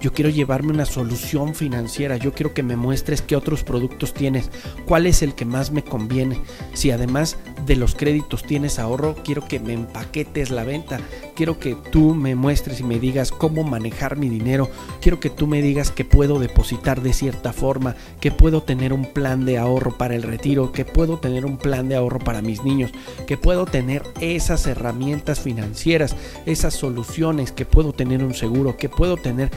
Yo 0.00 0.14
quiero 0.14 0.30
llevarme 0.30 0.72
una 0.72 0.86
solución 0.86 1.54
financiera. 1.54 2.16
Yo 2.16 2.32
quiero 2.32 2.54
que 2.54 2.62
me 2.62 2.74
muestres 2.74 3.20
qué 3.20 3.36
otros 3.36 3.62
productos 3.62 4.14
tienes, 4.14 4.50
cuál 4.86 5.06
es 5.06 5.20
el 5.20 5.34
que 5.34 5.44
más 5.44 5.70
me 5.70 5.84
conviene. 5.84 6.40
Si 6.72 6.90
además 6.90 7.36
de 7.66 7.76
los 7.76 7.94
créditos 7.94 8.42
tienes 8.42 8.78
ahorro, 8.78 9.14
quiero 9.24 9.46
que 9.46 9.60
me 9.60 9.72
empaquetes 9.72 10.50
la 10.50 10.64
venta, 10.64 11.00
quiero 11.34 11.58
que 11.58 11.74
tú 11.74 12.14
me 12.14 12.34
muestres 12.34 12.80
y 12.80 12.84
me 12.84 12.98
digas 12.98 13.30
cómo 13.30 13.62
manejar 13.62 14.16
mi 14.16 14.28
dinero, 14.28 14.68
quiero 15.00 15.20
que 15.20 15.30
tú 15.30 15.46
me 15.46 15.62
digas 15.62 15.90
que 15.90 16.04
puedo 16.04 16.38
depositar 16.38 17.00
de 17.02 17.12
cierta 17.12 17.52
forma, 17.52 17.96
que 18.20 18.30
puedo 18.30 18.62
tener 18.62 18.92
un 18.92 19.06
plan 19.06 19.44
de 19.44 19.58
ahorro 19.58 19.96
para 19.96 20.14
el 20.14 20.22
retiro, 20.22 20.72
que 20.72 20.84
puedo 20.84 21.18
tener 21.18 21.44
un 21.44 21.56
plan 21.56 21.88
de 21.88 21.96
ahorro 21.96 22.18
para 22.18 22.42
mis 22.42 22.64
niños, 22.64 22.90
que 23.26 23.36
puedo 23.36 23.66
tener 23.66 24.02
esas 24.20 24.66
herramientas 24.66 25.40
financieras, 25.40 26.16
esas 26.46 26.74
soluciones, 26.74 27.52
que 27.52 27.66
puedo 27.66 27.92
tener 27.92 28.24
un 28.24 28.34
seguro, 28.34 28.76
que 28.76 28.88
puedo 28.88 29.16
tener 29.16 29.50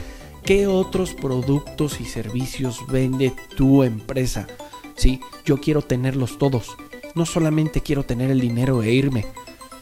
qué 0.44 0.66
otros 0.66 1.14
productos 1.14 2.00
y 2.00 2.04
servicios 2.04 2.80
vende 2.88 3.32
tu 3.56 3.82
empresa. 3.82 4.46
Sí, 4.96 5.20
yo 5.44 5.60
quiero 5.60 5.82
tenerlos 5.82 6.38
todos. 6.38 6.76
No 7.14 7.26
solamente 7.26 7.80
quiero 7.80 8.04
tener 8.04 8.30
el 8.30 8.40
dinero 8.40 8.82
e 8.82 8.92
irme. 8.92 9.24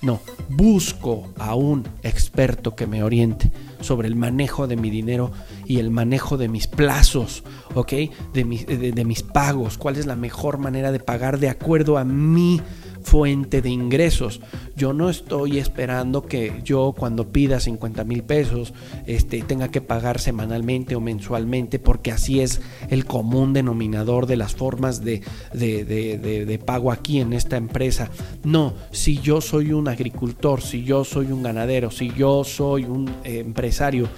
No, 0.02 0.20
busco 0.48 1.32
a 1.38 1.54
un 1.54 1.86
experto 2.02 2.74
que 2.74 2.88
me 2.88 3.04
oriente 3.04 3.52
sobre 3.80 4.08
el 4.08 4.16
manejo 4.16 4.66
de 4.66 4.76
mi 4.76 4.90
dinero 4.90 5.30
y 5.64 5.78
el 5.78 5.90
manejo 5.90 6.36
de 6.36 6.48
mis 6.48 6.66
plazos, 6.66 7.44
¿ok? 7.74 7.92
De, 8.32 8.92
de 8.94 9.04
mis 9.04 9.22
pagos, 9.22 9.78
cuál 9.78 9.96
es 9.96 10.06
la 10.06 10.16
mejor 10.16 10.58
manera 10.58 10.90
de 10.90 10.98
pagar 10.98 11.38
de 11.38 11.48
acuerdo 11.48 11.98
a 11.98 12.04
mi 12.04 12.60
fuente 13.02 13.62
de 13.62 13.70
ingresos. 13.70 14.40
Yo 14.76 14.92
no 14.92 15.10
estoy 15.10 15.58
esperando 15.58 16.22
que 16.22 16.60
yo 16.64 16.94
cuando 16.96 17.28
pida 17.28 17.60
50 17.60 18.04
mil 18.04 18.22
pesos 18.22 18.72
este, 19.06 19.42
tenga 19.42 19.68
que 19.68 19.80
pagar 19.80 20.18
semanalmente 20.18 20.94
o 20.94 21.00
mensualmente 21.00 21.78
porque 21.78 22.12
así 22.12 22.40
es 22.40 22.60
el 22.90 23.04
común 23.04 23.52
denominador 23.52 24.26
de 24.26 24.36
las 24.36 24.54
formas 24.54 25.04
de, 25.04 25.22
de, 25.52 26.62
pago 26.64 26.92
aquí 26.92 27.20
en 27.20 27.32
esta 27.32 27.56
empresa. 27.56 28.10
No, 28.44 28.74
si 28.90 29.18
yo 29.18 29.40
soy 29.40 29.72
un 29.72 29.88
agricultor, 29.88 30.62
si 30.62 30.84
yo 30.84 31.04
soy 31.04 31.32
un 31.32 31.42
ganadero, 31.42 31.90
si 31.90 32.10
yo 32.10 32.44
soy 32.44 32.84
un 32.84 33.08
eh, 33.24 33.40
empresario, 33.40 34.08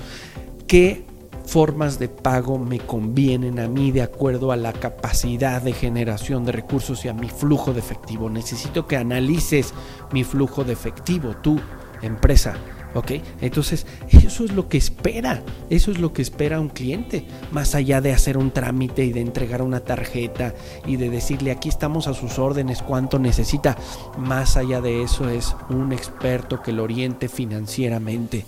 que 0.67 1.05
formas 1.45 1.99
de 1.99 2.09
pago 2.09 2.59
me 2.59 2.79
convienen 2.79 3.59
a 3.61 3.69
mí 3.69 3.93
de 3.93 4.03
acuerdo 4.03 4.53
a 4.53 4.57
la 4.57 4.73
capacidad 4.73 5.63
de 5.63 5.73
generación 5.73 6.45
de 6.45 6.53
recursos 6.53 7.05
y 7.05 7.09
a 7.09 7.15
mi 7.15 7.29
flujo 7.29 7.73
de 7.73 7.81
efectivo. 7.81 8.31
Necesito 8.31 8.87
que 8.87 8.97
analices 8.97 9.73
mi 10.13 10.25
flujo 10.25 10.65
de 10.65 10.73
efectivo, 10.73 11.37
tu 11.37 11.61
empresa. 12.03 12.55
¿Ok? 12.95 13.11
Entonces, 13.41 13.87
eso 14.09 14.45
es 14.45 14.53
lo 14.53 14.69
que 14.69 14.79
espera, 14.79 15.43
eso 15.69 15.91
es 15.91 15.99
lo 15.99 16.13
que 16.13 16.23
espera 16.23 16.61
un 16.61 16.69
cliente, 16.69 17.27
más 17.51 17.75
allá 17.75 18.01
de 18.01 18.13
hacer 18.13 18.39
un 18.39 18.53
trámite 18.53 19.05
y 19.05 19.13
de 19.13 19.21
entregar 19.21 19.63
una 19.63 19.81
tarjeta 19.81 20.55
y 20.87 20.95
de 20.95 21.11
decirle 21.11 21.51
aquí 21.51 21.69
estamos 21.69 22.07
a 22.07 22.15
sus 22.15 22.39
órdenes, 22.39 22.83
cuánto 22.83 23.19
necesita, 23.19 23.77
más 24.17 24.57
allá 24.57 24.81
de 24.81 25.03
eso 25.03 25.29
es 25.29 25.57
un 25.71 25.93
experto 25.93 26.63
que 26.63 26.71
lo 26.71 26.85
oriente 26.85 27.29
financieramente. 27.29 28.47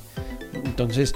Entonces, 0.65 1.13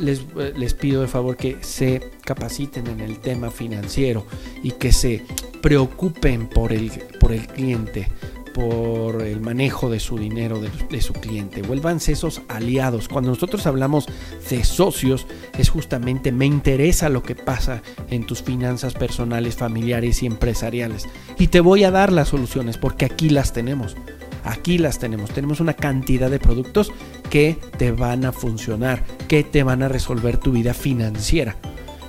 les, 0.00 0.74
pido 0.74 1.02
de 1.02 1.08
favor 1.08 1.36
que 1.36 1.58
se 1.60 2.02
capaciten 2.24 2.86
en 2.86 3.00
el 3.00 3.18
tema 3.18 3.50
financiero 3.50 4.26
y 4.62 4.72
que 4.72 4.92
se 4.92 5.22
preocupen 5.62 6.48
por 6.48 6.72
el, 6.72 6.90
por 7.20 7.32
el 7.32 7.46
cliente, 7.46 8.08
por 8.56 9.20
el 9.22 9.40
manejo 9.40 9.90
de 9.90 10.00
su 10.00 10.16
dinero, 10.16 10.60
de, 10.60 11.00
su 11.02 11.12
cliente. 11.12 11.60
Vuélvanse 11.60 12.12
esos 12.12 12.40
aliados. 12.48 13.06
Cuando 13.06 13.30
nosotros 13.30 13.66
hablamos 13.66 14.06
de 14.48 14.64
socios, 14.64 15.26
es 15.58 15.68
justamente 15.68 16.32
me 16.32 16.46
interesa 16.46 17.10
lo 17.10 17.22
que 17.22 17.34
pasa 17.34 17.82
en 18.08 18.24
tus 18.24 18.42
finanzas 18.42 18.94
personales, 18.94 19.56
familiares 19.56 20.22
y 20.22 20.26
empresariales. 20.26 21.06
Y 21.38 21.48
te 21.48 21.60
voy 21.60 21.84
a 21.84 21.90
dar 21.90 22.10
las 22.12 22.28
soluciones 22.28 22.78
porque 22.78 23.04
aquí 23.04 23.28
las 23.28 23.52
tenemos. 23.52 23.94
Aquí 24.42 24.78
las 24.78 25.00
tenemos. 25.00 25.32
Tenemos 25.32 25.60
una 25.60 25.74
cantidad 25.74 26.30
de 26.30 26.38
productos 26.38 26.92
que 27.30 27.58
te 27.78 27.92
van 27.92 28.24
a 28.24 28.32
funcionar, 28.32 29.04
que 29.28 29.44
te 29.44 29.62
van 29.62 29.82
a 29.82 29.88
resolver 29.88 30.38
tu 30.38 30.52
vida 30.52 30.74
financiera. 30.74 31.56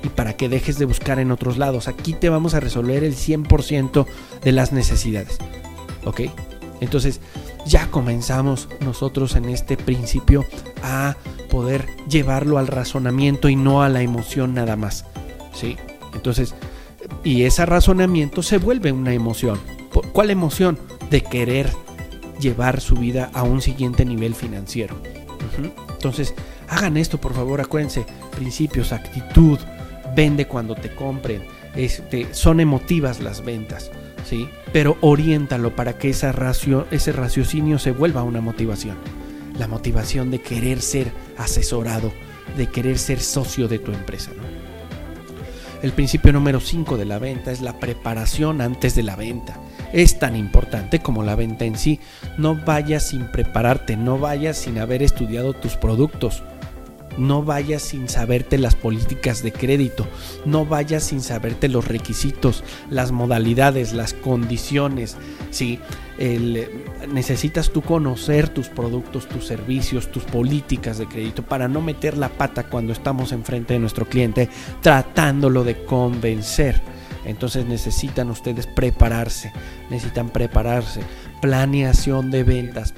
Y 0.04 0.10
para 0.10 0.38
que 0.38 0.50
dejes 0.50 0.78
de 0.78 0.86
buscar 0.86 1.20
en 1.20 1.32
otros 1.32 1.58
lados. 1.58 1.88
Aquí 1.88 2.14
te 2.14 2.30
vamos 2.30 2.54
a 2.54 2.60
resolver 2.60 3.04
el 3.04 3.16
100% 3.16 4.06
de 4.44 4.52
las 4.52 4.72
necesidades. 4.72 5.38
¿Ok? 6.06 6.22
Entonces 6.80 7.20
ya 7.66 7.90
comenzamos 7.90 8.70
nosotros 8.80 9.36
en 9.36 9.46
este 9.50 9.76
principio 9.76 10.46
a 10.84 11.16
poder 11.50 11.88
llevarlo 12.08 12.58
al 12.58 12.68
razonamiento 12.68 13.50
y 13.50 13.56
no 13.56 13.82
a 13.84 13.90
la 13.90 14.02
emoción 14.02 14.54
nada 14.54 14.76
más. 14.76 15.06
¿Sí? 15.54 15.76
Entonces, 16.14 16.54
y 17.24 17.44
ese 17.44 17.66
razonamiento 17.66 18.44
se 18.44 18.58
vuelve 18.58 18.92
una 18.92 19.14
emoción. 19.14 19.60
¿Cuál 20.14 20.30
emoción? 20.30 20.78
De 21.10 21.22
querer 21.22 21.72
llevar 22.40 22.82
su 22.82 22.96
vida 22.96 23.30
a 23.34 23.44
un 23.44 23.62
siguiente 23.62 24.06
nivel 24.06 24.36
financiero. 24.36 24.96
Entonces, 25.58 26.34
hagan 26.68 26.98
esto, 26.98 27.20
por 27.20 27.34
favor, 27.34 27.62
acuérdense, 27.62 28.06
principios, 28.36 28.92
actitud, 28.92 29.60
vende 30.16 30.48
cuando 30.48 30.76
te 30.76 30.94
compren, 30.94 31.44
este, 31.76 32.34
son 32.34 32.60
emotivas 32.60 33.20
las 33.20 33.44
ventas, 33.44 33.92
¿sí? 34.26 34.50
Pero 34.74 34.98
oriéntalo 35.02 35.76
para 35.76 35.98
que 35.98 36.10
esa 36.10 36.34
ese 36.92 37.12
raciocinio 37.12 37.80
se 37.80 37.92
vuelva 37.92 38.24
una 38.24 38.42
motivación. 38.42 38.98
La 39.58 39.68
motivación 39.68 40.32
de 40.32 40.40
querer 40.40 40.82
ser 40.82 41.12
asesorado, 41.38 42.12
de 42.56 42.68
querer 42.68 42.98
ser 42.98 43.20
socio 43.20 43.68
de 43.68 43.80
tu 43.80 43.92
empresa, 43.92 44.32
El 45.84 45.92
principio 45.92 46.34
número 46.34 46.60
5 46.60 46.98
de 46.98 47.06
la 47.06 47.20
venta 47.20 47.52
es 47.52 47.62
la 47.62 47.80
preparación 47.80 48.62
antes 48.62 48.96
de 48.96 49.04
la 49.04 49.16
venta 49.16 49.60
es 49.94 50.20
tan 50.20 50.36
importante 50.36 51.00
como 51.00 51.24
la 51.24 51.36
venta 51.36 51.66
en 51.66 51.78
sí. 51.78 52.00
No 52.38 52.56
vayas 52.56 53.10
sin 53.10 53.32
prepararte, 53.32 53.96
no 53.98 54.18
vayas 54.20 54.58
sin 54.58 54.78
haber 54.80 55.04
estudiado 55.04 55.54
tus 55.54 55.76
productos. 55.76 56.44
No 57.18 57.42
vayas 57.42 57.82
sin 57.82 58.08
saberte 58.08 58.60
las 58.60 58.76
políticas 58.76 59.42
de 59.42 59.52
crédito, 59.52 60.06
no 60.46 60.68
vayas 60.68 61.04
sin 61.04 61.22
saberte 61.22 61.68
los 61.68 61.88
requisitos, 61.88 62.64
las 62.92 63.12
modalidades, 63.12 63.94
las 63.94 64.14
condiciones. 64.14 65.18
Si 65.50 65.80
necesitas 67.12 67.72
tú 67.72 67.82
conocer 67.82 68.50
tus 68.50 68.70
productos, 68.70 69.28
tus 69.28 69.48
servicios, 69.48 70.12
tus 70.12 70.24
políticas 70.24 71.00
de 71.00 71.08
crédito 71.08 71.44
para 71.44 71.68
no 71.68 71.82
meter 71.82 72.18
la 72.18 72.30
pata 72.30 72.70
cuando 72.70 72.94
estamos 72.94 73.32
enfrente 73.32 73.74
de 73.74 73.80
nuestro 73.80 74.06
cliente 74.06 74.50
tratándolo 74.82 75.64
de 75.64 75.86
convencer 75.86 76.82
entonces 77.28 77.66
necesitan 77.66 78.30
ustedes 78.30 78.68
prepararse, 78.68 79.52
necesitan 79.90 80.30
prepararse. 80.30 81.02
Planeación 81.42 82.32
de 82.32 82.44
ventas. 82.44 82.94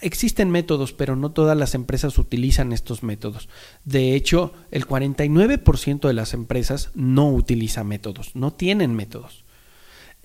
Existen 0.00 0.50
métodos, 0.50 0.92
pero 0.92 1.16
no 1.16 1.32
todas 1.32 1.56
las 1.56 1.74
empresas 1.74 2.18
utilizan 2.18 2.72
estos 2.72 3.02
métodos. 3.02 3.48
De 3.84 4.14
hecho, 4.14 4.52
el 4.70 4.86
49% 4.86 6.06
de 6.06 6.14
las 6.14 6.34
empresas 6.34 6.90
no 6.94 7.30
utiliza 7.30 7.84
métodos, 7.84 8.36
no 8.36 8.52
tienen 8.52 8.94
métodos. 8.94 9.43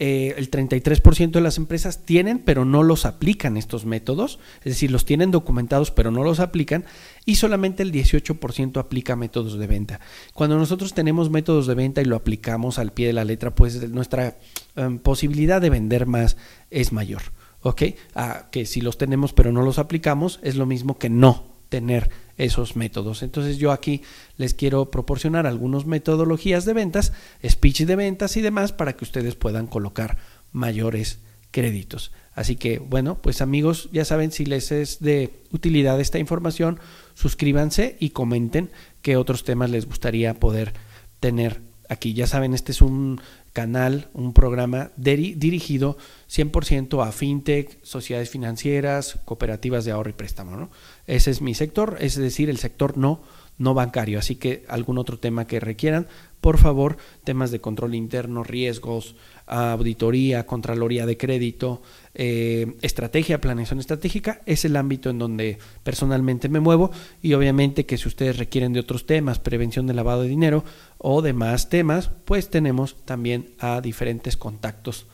Eh, 0.01 0.33
el 0.37 0.49
33% 0.49 1.31
de 1.31 1.41
las 1.41 1.57
empresas 1.57 2.05
tienen, 2.05 2.39
pero 2.39 2.63
no 2.63 2.83
los 2.83 3.05
aplican 3.05 3.57
estos 3.57 3.85
métodos, 3.85 4.39
es 4.59 4.73
decir, 4.73 4.91
los 4.91 5.03
tienen 5.03 5.29
documentados, 5.29 5.91
pero 5.91 6.09
no 6.09 6.23
los 6.23 6.39
aplican, 6.39 6.85
y 7.25 7.35
solamente 7.35 7.83
el 7.83 7.91
18% 7.91 8.79
aplica 8.79 9.17
métodos 9.17 9.59
de 9.59 9.67
venta. 9.67 9.99
Cuando 10.33 10.57
nosotros 10.57 10.93
tenemos 10.93 11.29
métodos 11.29 11.67
de 11.67 11.75
venta 11.75 12.01
y 12.01 12.05
lo 12.05 12.15
aplicamos 12.15 12.79
al 12.79 12.93
pie 12.93 13.07
de 13.07 13.13
la 13.13 13.25
letra, 13.25 13.53
pues 13.53 13.89
nuestra 13.89 14.37
em, 14.77 14.99
posibilidad 14.99 15.61
de 15.61 15.69
vender 15.69 16.05
más 16.05 16.37
es 16.71 16.93
mayor. 16.93 17.21
¿Ok? 17.61 17.83
Ah, 18.15 18.47
que 18.51 18.65
si 18.65 18.79
los 18.79 18.97
tenemos 18.97 19.33
pero 19.33 19.51
no 19.51 19.63
los 19.63 19.79
aplicamos, 19.79 20.39
es 20.43 20.55
lo 20.55 20.65
mismo 20.65 20.97
que 20.97 21.09
no 21.09 21.58
tener 21.69 22.09
esos 22.37 22.75
métodos. 22.75 23.23
Entonces 23.23 23.57
yo 23.57 23.71
aquí 23.71 24.01
les 24.37 24.53
quiero 24.53 24.91
proporcionar 24.91 25.45
algunas 25.45 25.85
metodologías 25.85 26.65
de 26.65 26.73
ventas, 26.73 27.13
speech 27.47 27.81
de 27.81 27.95
ventas 27.95 28.37
y 28.37 28.41
demás 28.41 28.73
para 28.73 28.93
que 28.93 29.03
ustedes 29.05 29.35
puedan 29.35 29.67
colocar 29.67 30.17
mayores 30.51 31.19
créditos. 31.51 32.11
Así 32.33 32.55
que 32.55 32.79
bueno, 32.79 33.21
pues 33.21 33.41
amigos, 33.41 33.89
ya 33.91 34.05
saben, 34.05 34.31
si 34.31 34.45
les 34.45 34.71
es 34.71 34.99
de 34.99 35.33
utilidad 35.51 35.99
esta 35.99 36.19
información, 36.19 36.79
suscríbanse 37.13 37.97
y 37.99 38.11
comenten 38.11 38.71
qué 39.01 39.17
otros 39.17 39.43
temas 39.43 39.69
les 39.69 39.85
gustaría 39.85 40.33
poder 40.33 40.73
tener 41.19 41.61
aquí. 41.89 42.13
Ya 42.13 42.27
saben, 42.27 42.53
este 42.53 42.71
es 42.71 42.81
un 42.81 43.19
canal, 43.53 44.09
un 44.13 44.33
programa 44.33 44.91
dirigido 44.95 45.97
100% 46.29 47.05
a 47.05 47.11
fintech, 47.11 47.79
sociedades 47.83 48.29
financieras, 48.29 49.19
cooperativas 49.25 49.85
de 49.85 49.91
ahorro 49.91 50.09
y 50.09 50.13
préstamo. 50.13 50.55
¿no? 50.55 50.69
Ese 51.07 51.31
es 51.31 51.41
mi 51.41 51.53
sector, 51.53 51.97
es 51.99 52.15
decir, 52.15 52.49
el 52.49 52.57
sector 52.57 52.97
no, 52.97 53.21
no 53.57 53.73
bancario. 53.73 54.19
Así 54.19 54.35
que 54.35 54.65
algún 54.67 54.97
otro 54.97 55.19
tema 55.19 55.45
que 55.45 55.59
requieran, 55.59 56.07
por 56.41 56.57
favor, 56.57 56.97
temas 57.23 57.51
de 57.51 57.61
control 57.61 57.95
interno, 57.95 58.43
riesgos, 58.43 59.15
auditoría, 59.49 60.45
contraloría 60.45 61.05
de 61.05 61.17
crédito, 61.17 61.81
eh, 62.13 62.75
estrategia, 62.81 63.41
planeación 63.41 63.79
estratégica, 63.79 64.41
es 64.45 64.65
el 64.65 64.75
ámbito 64.75 65.09
en 65.09 65.19
donde 65.19 65.57
personalmente 65.83 66.49
me 66.49 66.59
muevo 66.59 66.91
y 67.21 67.33
obviamente 67.33 67.85
que 67.85 67.97
si 67.97 68.07
ustedes 68.07 68.37
requieren 68.37 68.73
de 68.73 68.79
otros 68.79 69.05
temas, 69.05 69.39
prevención 69.39 69.87
de 69.87 69.93
lavado 69.93 70.21
de 70.21 70.29
dinero 70.29 70.63
o 70.97 71.21
demás 71.21 71.69
temas, 71.69 72.11
pues 72.25 72.49
tenemos 72.49 72.95
también 73.05 73.49
a 73.59 73.81
diferentes 73.81 74.37
contactos 74.37 75.07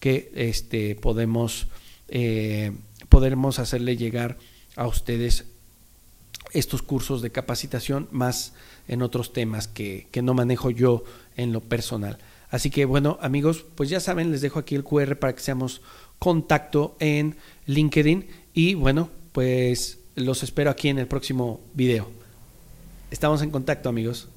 que 0.00 0.32
este, 0.34 0.94
podemos 0.94 1.68
eh, 2.08 2.72
hacerle 3.58 3.96
llegar 3.96 4.38
a 4.76 4.86
ustedes 4.86 5.44
estos 6.52 6.82
cursos 6.82 7.22
de 7.22 7.30
capacitación 7.30 8.08
más 8.10 8.54
en 8.88 9.02
otros 9.02 9.32
temas 9.32 9.68
que, 9.68 10.08
que 10.10 10.22
no 10.22 10.34
manejo 10.34 10.70
yo 10.70 11.04
en 11.36 11.52
lo 11.52 11.60
personal. 11.60 12.18
Así 12.52 12.68
que 12.70 12.84
bueno 12.84 13.18
amigos, 13.22 13.64
pues 13.74 13.88
ya 13.88 13.98
saben, 13.98 14.30
les 14.30 14.42
dejo 14.42 14.58
aquí 14.58 14.74
el 14.74 14.84
QR 14.84 15.16
para 15.16 15.34
que 15.34 15.40
seamos 15.40 15.80
contacto 16.18 16.96
en 17.00 17.36
LinkedIn 17.66 18.26
y 18.52 18.74
bueno, 18.74 19.08
pues 19.32 19.98
los 20.14 20.42
espero 20.42 20.70
aquí 20.70 20.90
en 20.90 20.98
el 20.98 21.06
próximo 21.06 21.60
video. 21.72 22.10
Estamos 23.10 23.40
en 23.40 23.50
contacto 23.50 23.88
amigos. 23.88 24.28